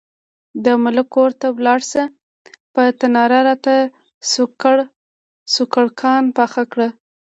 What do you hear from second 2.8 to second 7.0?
تناره راته سوکړکان پاخه کړه.